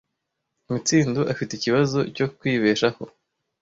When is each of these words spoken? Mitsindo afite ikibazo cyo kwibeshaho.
Mitsindo 0.71 1.21
afite 1.33 1.51
ikibazo 1.55 1.99
cyo 2.15 2.27
kwibeshaho. 2.37 3.03